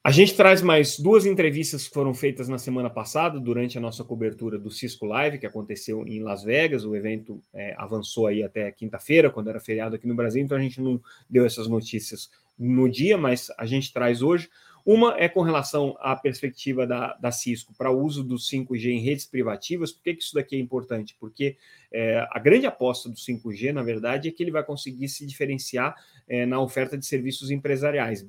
A 0.02 0.12
gente 0.12 0.34
traz 0.34 0.62
mais 0.62 0.98
duas 0.98 1.26
entrevistas 1.26 1.86
que 1.86 1.94
foram 1.94 2.14
feitas 2.14 2.48
na 2.48 2.58
semana 2.58 2.90
passada, 2.90 3.38
durante 3.38 3.78
a 3.78 3.82
nossa 3.82 4.02
cobertura 4.02 4.58
do 4.58 4.72
Cisco 4.72 5.06
Live, 5.06 5.40
que 5.40 5.46
aconteceu 5.46 6.08
em 6.08 6.24
Las 6.24 6.42
Vegas. 6.42 6.86
O 6.86 6.96
evento 6.96 7.44
é, 7.54 7.76
avançou 7.78 8.26
aí 8.26 8.42
até 8.42 8.72
quinta-feira, 8.72 9.30
quando 9.30 9.50
era 9.50 9.60
feriado 9.60 9.98
aqui 9.98 10.08
no 10.08 10.16
Brasil, 10.16 10.42
então 10.42 10.58
a 10.58 10.62
gente 10.62 10.80
não 10.80 11.02
deu 11.30 11.46
essas 11.46 11.68
notícias 11.68 12.30
no 12.58 12.90
dia, 12.90 13.18
mas 13.18 13.52
a 13.58 13.66
gente 13.66 13.92
traz 13.92 14.22
hoje. 14.22 14.50
Uma 14.86 15.16
é 15.20 15.28
com 15.28 15.42
relação 15.42 15.98
à 16.00 16.16
perspectiva 16.16 16.88
da, 16.88 17.14
da 17.16 17.32
Cisco 17.32 17.74
para 17.78 17.92
o 17.92 18.02
uso 18.02 18.24
do 18.24 18.36
5G 18.36 18.86
em 18.86 19.02
redes 19.02 19.26
privativas. 19.26 19.92
Por 19.92 20.02
que, 20.02 20.16
que 20.16 20.24
isso 20.24 20.34
daqui 20.34 20.56
é 20.56 20.60
importante? 20.60 21.16
Porque 21.20 21.58
é, 21.92 22.26
a 22.32 22.40
grande 22.40 22.66
aposta 22.66 23.10
do 23.10 23.16
5G, 23.16 23.74
na 23.74 23.84
verdade, 23.84 24.30
é 24.30 24.32
que 24.32 24.42
ele 24.42 24.52
vai 24.52 24.64
conseguir 24.64 25.10
se 25.10 25.26
diferenciar 25.28 25.96
é, 26.30 26.46
na 26.46 26.62
oferta 26.62 26.98
de 26.98 27.06
serviços 27.06 27.52
empresariais, 27.52 28.26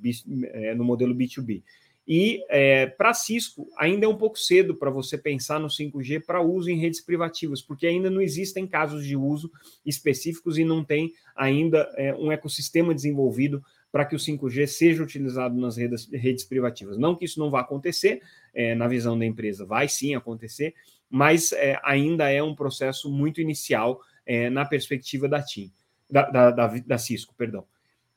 é, 0.53 0.75
no 0.75 0.83
modelo 0.83 1.15
B2B. 1.15 1.63
E 2.09 2.45
é, 2.49 2.87
para 2.87 3.15
Cisco, 3.15 3.69
ainda 3.79 4.05
é 4.05 4.09
um 4.09 4.17
pouco 4.17 4.37
cedo 4.37 4.75
para 4.75 4.91
você 4.91 5.17
pensar 5.17 5.61
no 5.61 5.69
5G 5.69 6.25
para 6.27 6.43
uso 6.43 6.69
em 6.69 6.77
redes 6.77 7.01
privativas, 7.01 7.63
porque 7.63 7.87
ainda 7.87 8.11
não 8.11 8.21
existem 8.21 8.67
casos 8.67 9.07
de 9.07 9.17
uso 9.17 9.49
específicos 9.87 10.59
e 10.59 10.65
não 10.65 10.83
tem 10.83 11.13
ainda 11.37 11.89
é, 11.97 12.13
um 12.15 12.33
ecossistema 12.33 12.93
desenvolvido 12.93 13.63
para 13.93 14.05
que 14.05 14.17
o 14.17 14.19
5G 14.19 14.67
seja 14.67 15.03
utilizado 15.03 15.55
nas 15.57 15.77
redes, 15.77 16.09
redes 16.13 16.45
privativas. 16.45 16.99
Não 16.99 17.15
que 17.15 17.25
isso 17.25 17.39
não 17.39 17.51
vá 17.51 17.61
acontecer, 17.61 18.21
é, 18.53 18.75
na 18.75 18.89
visão 18.89 19.17
da 19.17 19.27
empresa, 19.27 19.65
vai 19.65 19.89
sim 19.89 20.15
acontecer, 20.15 20.75
mas 21.09 21.53
é, 21.53 21.79
ainda 21.85 22.29
é 22.29 22.43
um 22.43 22.55
processo 22.55 23.09
muito 23.09 23.41
inicial 23.41 24.01
é, 24.27 24.51
na 24.51 24.65
perspectiva 24.65 25.29
da 25.29 25.43
TIM, 25.43 25.71
da, 26.11 26.29
da, 26.31 26.51
da, 26.51 26.67
da 26.67 26.99
Cisco, 26.99 27.35
perdão. 27.37 27.65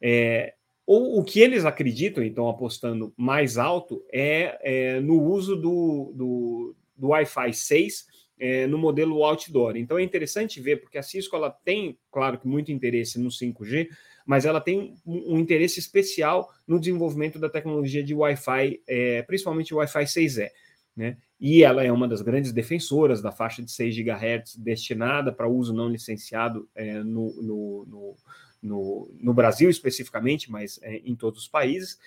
É, 0.05 0.53
ou 0.85 1.17
o 1.17 1.23
que 1.23 1.39
eles 1.39 1.63
acreditam, 1.63 2.21
então, 2.21 2.49
apostando 2.49 3.13
mais 3.15 3.57
alto, 3.57 4.03
é, 4.11 4.59
é 4.61 4.99
no 4.99 5.21
uso 5.21 5.55
do, 5.55 6.11
do, 6.13 6.75
do 6.97 7.07
Wi-Fi 7.07 7.53
6 7.53 8.05
é, 8.37 8.67
no 8.67 8.77
modelo 8.77 9.23
outdoor. 9.23 9.77
Então 9.77 9.97
é 9.97 10.03
interessante 10.03 10.59
ver, 10.59 10.81
porque 10.81 10.97
a 10.97 11.03
Cisco 11.03 11.37
ela 11.37 11.49
tem, 11.49 11.97
claro 12.11 12.37
que 12.37 12.45
muito 12.45 12.69
interesse 12.69 13.17
no 13.17 13.29
5G, 13.29 13.87
mas 14.25 14.43
ela 14.43 14.59
tem 14.59 14.93
um, 15.05 15.35
um 15.35 15.39
interesse 15.39 15.79
especial 15.79 16.49
no 16.67 16.77
desenvolvimento 16.79 17.39
da 17.39 17.49
tecnologia 17.49 18.03
de 18.03 18.13
Wi-Fi, 18.13 18.81
é, 18.85 19.21
principalmente 19.21 19.73
Wi-Fi 19.73 20.03
6E. 20.03 20.49
Né? 20.95 21.17
E 21.39 21.63
ela 21.63 21.83
é 21.83 21.91
uma 21.91 22.07
das 22.07 22.21
grandes 22.21 22.51
defensoras 22.51 23.21
da 23.21 23.31
faixa 23.31 23.63
de 23.63 23.71
6 23.71 23.95
GHz 23.95 24.57
destinada 24.57 25.31
para 25.31 25.47
uso 25.47 25.73
não 25.73 25.87
licenciado 25.87 26.69
é, 26.75 27.01
no, 27.01 27.41
no, 27.41 27.85
no 27.85 28.15
no, 28.63 29.11
no 29.19 29.33
Brasil 29.33 29.69
especificamente, 29.69 30.49
mas 30.49 30.79
é, 30.81 31.01
em 31.05 31.15
todos 31.15 31.43
os 31.43 31.47
países. 31.47 31.99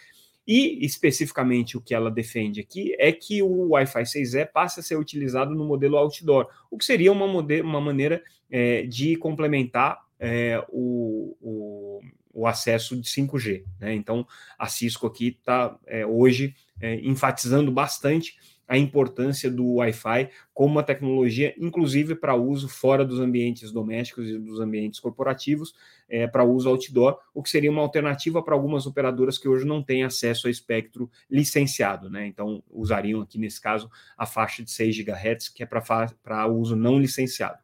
E 0.46 0.84
especificamente 0.86 1.76
o 1.76 1.80
que 1.80 1.92
ela 1.92 2.10
defende 2.10 2.60
aqui 2.60 2.94
é 2.98 3.10
que 3.10 3.42
o 3.42 3.70
Wi-Fi 3.70 4.02
6E 4.02 4.46
passe 4.46 4.78
a 4.78 4.82
ser 4.82 4.96
utilizado 4.96 5.54
no 5.54 5.64
modelo 5.64 5.96
outdoor, 5.96 6.46
o 6.70 6.78
que 6.78 6.84
seria 6.84 7.10
uma, 7.10 7.24
uma 7.26 7.80
maneira 7.80 8.22
é, 8.48 8.82
de 8.82 9.16
complementar 9.16 10.00
é, 10.20 10.64
o, 10.68 11.36
o, 11.40 12.00
o, 12.32 12.46
acesso 12.46 12.96
de 12.96 13.08
5G. 13.08 13.64
Né? 13.80 13.94
Então, 13.94 14.24
a 14.56 14.68
Cisco 14.68 15.06
aqui 15.08 15.36
está 15.38 15.76
é, 15.84 16.06
hoje 16.06 16.54
é, 16.80 16.94
enfatizando 17.00 17.72
bastante 17.72 18.36
a 18.68 18.76
importância 18.76 19.50
do 19.50 19.74
Wi-Fi 19.74 20.30
como 20.52 20.72
uma 20.72 20.82
tecnologia, 20.82 21.54
inclusive 21.58 22.14
para 22.14 22.34
uso 22.34 22.68
fora 22.68 23.04
dos 23.04 23.20
ambientes 23.20 23.70
domésticos 23.70 24.26
e 24.28 24.38
dos 24.38 24.58
ambientes 24.60 24.98
corporativos, 24.98 25.74
é, 26.08 26.26
para 26.26 26.44
uso 26.44 26.68
outdoor, 26.68 27.18
o 27.34 27.42
que 27.42 27.50
seria 27.50 27.70
uma 27.70 27.82
alternativa 27.82 28.42
para 28.42 28.54
algumas 28.54 28.86
operadoras 28.86 29.38
que 29.38 29.48
hoje 29.48 29.64
não 29.64 29.82
têm 29.82 30.02
acesso 30.02 30.48
a 30.48 30.50
espectro 30.50 31.10
licenciado, 31.30 32.10
né? 32.10 32.26
Então, 32.26 32.62
usariam 32.70 33.20
aqui 33.20 33.38
nesse 33.38 33.60
caso 33.60 33.90
a 34.16 34.26
faixa 34.26 34.62
de 34.62 34.70
6 34.70 34.96
GHz, 34.96 35.48
que 35.48 35.62
é 35.62 35.66
para 35.66 36.46
uso 36.46 36.74
não 36.74 36.98
licenciado. 36.98 37.58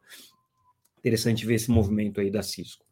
Interessante 0.99 1.45
ver 1.45 1.55
esse 1.55 1.69
movimento 1.69 2.21
aí 2.21 2.31
da 2.31 2.41
Cisco. 2.41 2.82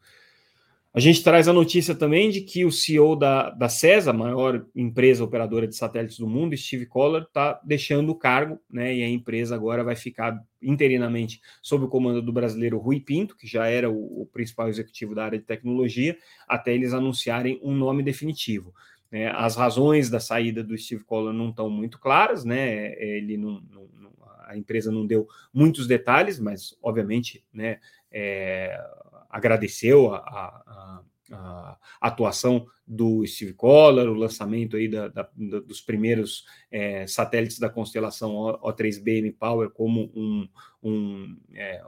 A 0.93 0.99
gente 0.99 1.23
traz 1.23 1.47
a 1.47 1.53
notícia 1.53 1.95
também 1.95 2.29
de 2.29 2.41
que 2.41 2.65
o 2.65 2.71
CEO 2.71 3.15
da, 3.15 3.49
da 3.49 3.69
CESA, 3.69 4.09
a 4.09 4.13
maior 4.13 4.65
empresa 4.75 5.23
operadora 5.23 5.65
de 5.65 5.73
satélites 5.73 6.17
do 6.17 6.27
mundo, 6.27 6.55
Steve 6.57 6.85
Collar, 6.85 7.21
está 7.21 7.61
deixando 7.63 8.09
o 8.09 8.15
cargo, 8.15 8.59
né? 8.69 8.93
E 8.93 9.01
a 9.01 9.07
empresa 9.07 9.55
agora 9.55 9.85
vai 9.85 9.95
ficar 9.95 10.37
interinamente 10.61 11.39
sob 11.61 11.85
o 11.85 11.87
comando 11.87 12.21
do 12.21 12.33
brasileiro 12.33 12.77
Rui 12.77 12.99
Pinto, 12.99 13.37
que 13.37 13.47
já 13.47 13.67
era 13.67 13.89
o, 13.89 14.23
o 14.23 14.25
principal 14.25 14.67
executivo 14.67 15.15
da 15.15 15.23
área 15.23 15.39
de 15.39 15.45
tecnologia, 15.45 16.17
até 16.45 16.73
eles 16.73 16.93
anunciarem 16.93 17.57
um 17.63 17.73
nome 17.73 18.03
definitivo. 18.03 18.73
É, 19.09 19.29
as 19.29 19.55
razões 19.55 20.09
da 20.09 20.19
saída 20.19 20.61
do 20.61 20.77
Steve 20.77 21.05
Collar 21.05 21.33
não 21.33 21.51
estão 21.51 21.69
muito 21.69 21.99
claras, 21.99 22.43
né? 22.43 22.93
Ele 23.01 23.37
não, 23.37 23.61
não, 23.71 24.11
a 24.45 24.57
empresa 24.57 24.91
não 24.91 25.07
deu 25.07 25.25
muitos 25.53 25.87
detalhes, 25.87 26.37
mas 26.37 26.77
obviamente, 26.83 27.41
né? 27.53 27.79
É, 28.11 28.77
agradeceu 29.31 30.13
a, 30.13 30.17
a, 30.17 30.63
a, 31.31 31.77
atuação 31.99 32.65
do 32.85 33.25
Steve 33.25 33.53
Collar, 33.53 34.07
o 34.07 34.13
lançamento 34.13 34.75
aí 34.75 34.87
da, 34.87 35.07
da, 35.07 35.29
dos 35.65 35.81
primeiros 35.81 36.45
é, 36.71 37.07
satélites 37.07 37.59
da 37.59 37.69
constelação 37.69 38.33
O3B 38.61 39.35
Power 39.37 39.69
como 39.69 40.11
um, 40.15 40.47
um, 40.83 41.37
é, 41.53 41.81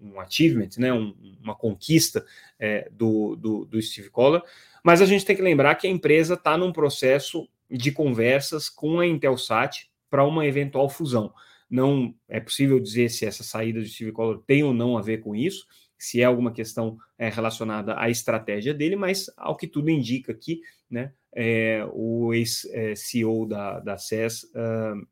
um 0.00 0.20
achievement, 0.20 0.70
né, 0.78 0.92
um, 0.92 1.14
uma 1.42 1.54
conquista 1.54 2.24
é, 2.58 2.88
do, 2.92 3.36
do, 3.36 3.64
do 3.64 3.82
Steve 3.82 4.10
Collar, 4.10 4.42
mas 4.82 5.00
a 5.00 5.06
gente 5.06 5.24
tem 5.24 5.34
que 5.34 5.42
lembrar 5.42 5.74
que 5.76 5.86
a 5.86 5.90
empresa 5.90 6.34
está 6.34 6.56
num 6.56 6.72
processo 6.72 7.48
de 7.70 7.90
conversas 7.90 8.68
com 8.68 9.00
a 9.00 9.06
Intelsat 9.06 9.88
para 10.10 10.24
uma 10.24 10.46
eventual 10.46 10.88
fusão. 10.88 11.32
Não 11.68 12.14
é 12.28 12.38
possível 12.38 12.78
dizer 12.78 13.08
se 13.08 13.24
essa 13.24 13.42
saída 13.42 13.80
do 13.80 13.86
Steve 13.86 14.12
Collar 14.12 14.38
tem 14.46 14.62
ou 14.62 14.72
não 14.72 14.96
a 14.96 15.02
ver 15.02 15.18
com 15.18 15.34
isso, 15.34 15.66
se 15.98 16.20
é 16.20 16.24
alguma 16.24 16.52
questão 16.52 16.98
é, 17.18 17.28
relacionada 17.28 17.98
à 17.98 18.10
estratégia 18.10 18.74
dele, 18.74 18.96
mas 18.96 19.30
ao 19.36 19.56
que 19.56 19.66
tudo 19.66 19.90
indica 19.90 20.32
aqui, 20.32 20.60
né, 20.90 21.12
é, 21.32 21.86
o 21.92 22.32
ex-CEO 22.32 23.46
da, 23.46 23.80
da 23.80 23.98
SES 23.98 24.44
uh, 24.44 25.06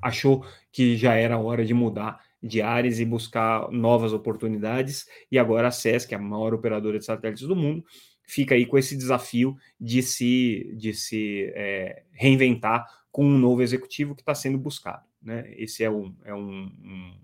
achou 0.00 0.44
que 0.70 0.96
já 0.96 1.14
era 1.14 1.38
hora 1.38 1.64
de 1.64 1.74
mudar 1.74 2.20
de 2.42 2.60
áreas 2.60 2.98
e 2.98 3.04
buscar 3.04 3.70
novas 3.70 4.12
oportunidades, 4.12 5.06
e 5.30 5.38
agora 5.38 5.68
a 5.68 5.70
SES, 5.70 6.04
que 6.04 6.14
é 6.14 6.18
a 6.18 6.20
maior 6.20 6.52
operadora 6.52 6.98
de 6.98 7.04
satélites 7.04 7.46
do 7.46 7.54
mundo, 7.54 7.84
fica 8.24 8.54
aí 8.54 8.66
com 8.66 8.76
esse 8.76 8.96
desafio 8.96 9.56
de 9.80 10.02
se, 10.02 10.74
de 10.76 10.92
se 10.92 11.52
é, 11.54 12.02
reinventar 12.12 12.86
com 13.12 13.24
um 13.24 13.38
novo 13.38 13.62
executivo 13.62 14.14
que 14.14 14.22
está 14.22 14.34
sendo 14.34 14.58
buscado. 14.58 15.04
Né? 15.22 15.52
Esse 15.56 15.84
é 15.84 15.90
um, 15.90 16.14
é 16.24 16.34
um, 16.34 16.64
um 16.64 17.14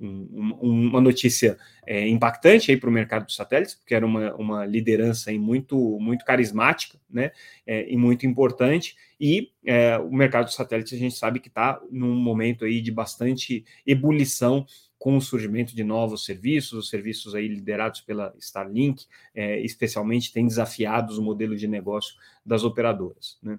um, 0.00 0.88
uma 0.88 1.00
notícia 1.00 1.56
é, 1.86 2.06
impactante 2.08 2.70
aí 2.70 2.76
para 2.76 2.90
o 2.90 2.92
mercado 2.92 3.26
dos 3.26 3.36
satélites, 3.36 3.74
porque 3.74 3.94
era 3.94 4.04
uma, 4.04 4.34
uma 4.34 4.66
liderança 4.66 5.30
aí 5.30 5.38
muito, 5.38 5.98
muito 6.00 6.24
carismática 6.24 6.98
né, 7.08 7.30
é, 7.66 7.90
e 7.90 7.96
muito 7.96 8.26
importante. 8.26 8.96
E 9.20 9.52
é, 9.64 9.96
o 9.98 10.12
mercado 10.12 10.46
dos 10.46 10.54
satélites 10.54 10.92
a 10.92 10.98
gente 10.98 11.16
sabe 11.16 11.40
que 11.40 11.48
está 11.48 11.80
num 11.90 12.14
momento 12.14 12.64
aí 12.64 12.80
de 12.80 12.90
bastante 12.90 13.64
ebulição 13.86 14.66
com 14.98 15.16
o 15.16 15.20
surgimento 15.20 15.76
de 15.76 15.84
novos 15.84 16.24
serviços, 16.24 16.72
os 16.72 16.88
serviços 16.88 17.34
aí 17.34 17.46
liderados 17.46 18.00
pela 18.00 18.34
Starlink, 18.38 19.04
é, 19.34 19.60
especialmente 19.60 20.32
têm 20.32 20.46
desafiado 20.46 21.12
os 21.12 21.18
modelos 21.18 21.60
de 21.60 21.68
negócio 21.68 22.14
das 22.44 22.64
operadoras. 22.64 23.38
Né? 23.42 23.58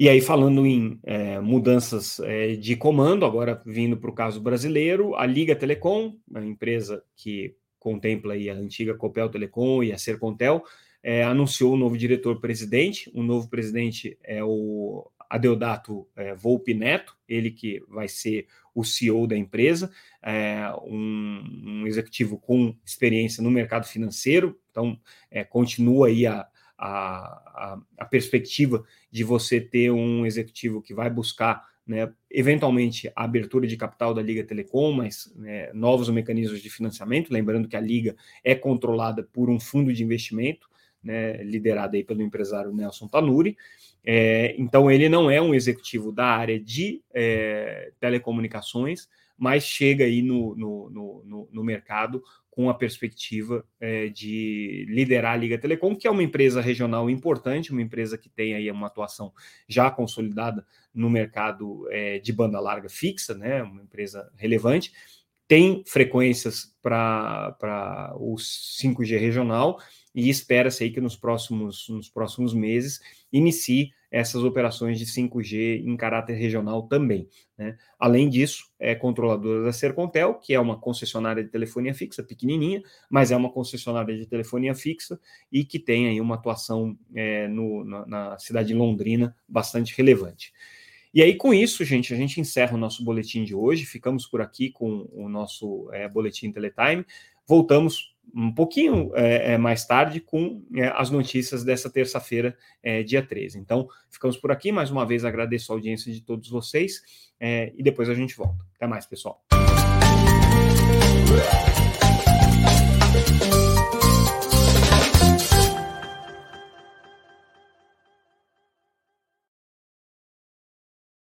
E 0.00 0.08
aí, 0.08 0.22
falando 0.22 0.66
em 0.66 0.98
é, 1.02 1.38
mudanças 1.40 2.20
é, 2.20 2.54
de 2.54 2.74
comando, 2.74 3.26
agora 3.26 3.60
vindo 3.66 3.98
para 3.98 4.08
o 4.08 4.14
caso 4.14 4.40
brasileiro, 4.40 5.14
a 5.14 5.26
Liga 5.26 5.54
Telecom, 5.54 6.16
a 6.34 6.40
empresa 6.40 7.04
que 7.14 7.54
contempla 7.78 8.32
aí 8.32 8.48
a 8.48 8.54
antiga 8.54 8.94
Copel 8.94 9.28
Telecom 9.28 9.82
e 9.82 9.92
a 9.92 9.98
Sercontel, 9.98 10.64
é, 11.02 11.22
anunciou 11.22 11.72
o 11.72 11.74
um 11.74 11.76
novo 11.76 11.98
diretor-presidente. 11.98 13.10
O 13.12 13.22
novo 13.22 13.50
presidente 13.50 14.16
é 14.24 14.42
o 14.42 15.06
Adeodato 15.28 16.08
é, 16.16 16.34
Volpe 16.34 16.72
Neto, 16.72 17.14
ele 17.28 17.50
que 17.50 17.82
vai 17.86 18.08
ser 18.08 18.46
o 18.74 18.82
CEO 18.82 19.26
da 19.26 19.36
empresa, 19.36 19.90
é, 20.22 20.62
um, 20.82 21.44
um, 21.62 21.86
executivo 21.86 22.38
com 22.38 22.74
experiência 22.86 23.42
no 23.42 23.50
mercado 23.50 23.86
financeiro, 23.86 24.58
então 24.70 24.98
é, 25.30 25.44
continua 25.44 26.06
aí 26.06 26.26
a, 26.26 26.46
a, 26.80 27.78
a, 27.98 28.04
perspectiva 28.06 28.82
de 29.10 29.22
você 29.22 29.60
ter 29.60 29.90
um 29.90 30.24
executivo 30.24 30.80
que 30.80 30.94
vai 30.94 31.10
buscar, 31.10 31.62
né, 31.86 32.10
eventualmente, 32.30 33.12
a 33.14 33.24
abertura 33.24 33.66
de 33.66 33.76
capital 33.76 34.14
da 34.14 34.22
Liga 34.22 34.42
Telecom, 34.42 34.92
mas 34.92 35.30
né, 35.36 35.70
novos 35.74 36.08
mecanismos 36.08 36.62
de 36.62 36.70
financiamento. 36.70 37.30
Lembrando 37.30 37.68
que 37.68 37.76
a 37.76 37.80
Liga 37.80 38.16
é 38.42 38.54
controlada 38.54 39.22
por 39.22 39.50
um 39.50 39.60
fundo 39.60 39.92
de 39.92 40.02
investimento, 40.02 40.70
né, 41.04 41.42
liderado 41.42 41.96
aí 41.96 42.02
pelo 42.02 42.22
empresário 42.22 42.72
Nelson 42.72 43.06
Tanuri. 43.08 43.58
É, 44.02 44.54
então, 44.56 44.90
ele 44.90 45.10
não 45.10 45.30
é 45.30 45.40
um 45.40 45.54
executivo 45.54 46.10
da 46.10 46.26
área 46.26 46.58
de 46.58 47.02
é, 47.12 47.92
telecomunicações, 48.00 49.06
mas 49.40 49.64
chega 49.64 50.04
aí 50.04 50.20
no, 50.20 50.54
no, 50.54 50.90
no, 51.24 51.48
no 51.50 51.64
mercado 51.64 52.22
com 52.50 52.68
a 52.68 52.74
perspectiva 52.74 53.64
é, 53.80 54.08
de 54.08 54.84
liderar 54.86 55.32
a 55.32 55.36
Liga 55.36 55.56
Telecom, 55.56 55.96
que 55.96 56.06
é 56.06 56.10
uma 56.10 56.22
empresa 56.22 56.60
regional 56.60 57.08
importante, 57.08 57.72
uma 57.72 57.80
empresa 57.80 58.18
que 58.18 58.28
tem 58.28 58.54
aí 58.54 58.70
uma 58.70 58.88
atuação 58.88 59.32
já 59.66 59.90
consolidada 59.90 60.66
no 60.92 61.08
mercado 61.08 61.88
é, 61.90 62.18
de 62.18 62.34
banda 62.34 62.60
larga 62.60 62.90
fixa, 62.90 63.34
né, 63.34 63.62
uma 63.62 63.80
empresa 63.80 64.30
relevante, 64.36 64.92
tem 65.48 65.82
frequências 65.86 66.76
para 66.82 68.12
o 68.16 68.34
5G 68.34 69.18
regional 69.18 69.80
e 70.14 70.28
espera-se 70.28 70.84
aí 70.84 70.90
que 70.90 71.00
nos 71.00 71.16
próximos, 71.16 71.88
nos 71.88 72.10
próximos 72.10 72.52
meses 72.52 73.00
inicie 73.32 73.90
essas 74.10 74.42
operações 74.42 74.98
de 74.98 75.06
5G 75.06 75.84
em 75.86 75.96
caráter 75.96 76.34
regional 76.34 76.82
também. 76.82 77.28
Né? 77.56 77.76
Além 77.98 78.28
disso, 78.28 78.70
é 78.78 78.94
controladora 78.94 79.62
da 79.62 79.72
Sercontel, 79.72 80.34
que 80.34 80.52
é 80.52 80.58
uma 80.60 80.78
concessionária 80.78 81.44
de 81.44 81.50
telefonia 81.50 81.94
fixa, 81.94 82.22
pequenininha, 82.22 82.82
mas 83.08 83.30
é 83.30 83.36
uma 83.36 83.50
concessionária 83.50 84.16
de 84.16 84.26
telefonia 84.26 84.74
fixa 84.74 85.20
e 85.52 85.64
que 85.64 85.78
tem 85.78 86.08
aí 86.08 86.20
uma 86.20 86.34
atuação 86.34 86.98
é, 87.14 87.46
no, 87.46 87.84
na, 87.84 88.06
na 88.06 88.38
cidade 88.38 88.68
de 88.68 88.74
Londrina 88.74 89.36
bastante 89.48 89.96
relevante. 89.96 90.52
E 91.12 91.22
aí, 91.22 91.34
com 91.34 91.52
isso, 91.52 91.84
gente, 91.84 92.14
a 92.14 92.16
gente 92.16 92.40
encerra 92.40 92.74
o 92.74 92.78
nosso 92.78 93.04
boletim 93.04 93.42
de 93.42 93.52
hoje. 93.52 93.84
Ficamos 93.84 94.26
por 94.26 94.40
aqui 94.40 94.70
com 94.70 95.08
o 95.12 95.28
nosso 95.28 95.90
é, 95.92 96.08
boletim 96.08 96.52
Teletime. 96.52 97.04
Voltamos 97.46 98.14
um 98.34 98.52
pouquinho 98.52 99.10
é, 99.14 99.54
é 99.54 99.58
mais 99.58 99.84
tarde 99.86 100.20
com 100.20 100.62
é, 100.74 100.88
as 100.88 101.10
notícias 101.10 101.64
dessa 101.64 101.90
terça-feira, 101.90 102.56
é, 102.82 103.02
dia 103.02 103.22
13. 103.22 103.58
Então, 103.58 103.88
ficamos 104.10 104.36
por 104.36 104.52
aqui. 104.52 104.70
Mais 104.72 104.90
uma 104.90 105.06
vez, 105.06 105.24
agradeço 105.24 105.72
a 105.72 105.76
audiência 105.76 106.12
de 106.12 106.20
todos 106.20 106.48
vocês 106.48 107.02
é, 107.38 107.72
e 107.76 107.82
depois 107.82 108.08
a 108.08 108.14
gente 108.14 108.36
volta. 108.36 108.64
Até 108.76 108.86
mais, 108.86 109.06
pessoal. 109.06 109.42